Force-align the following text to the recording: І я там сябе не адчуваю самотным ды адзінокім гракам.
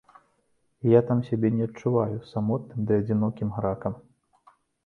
І 0.85 0.93
я 0.93 1.01
там 1.09 1.19
сябе 1.27 1.51
не 1.59 1.67
адчуваю 1.69 2.17
самотным 2.31 2.79
ды 2.91 3.01
адзінокім 3.03 3.55
гракам. 3.59 3.93